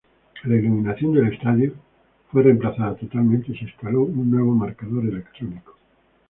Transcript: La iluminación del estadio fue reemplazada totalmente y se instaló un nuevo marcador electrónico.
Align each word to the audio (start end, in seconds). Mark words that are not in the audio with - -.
La 0.45 0.55
iluminación 0.55 1.13
del 1.13 1.31
estadio 1.31 1.75
fue 2.31 2.41
reemplazada 2.41 2.95
totalmente 2.95 3.51
y 3.51 3.55
se 3.59 3.65
instaló 3.65 4.01
un 4.01 4.31
nuevo 4.31 4.51
marcador 4.55 5.03
electrónico. 5.05 5.75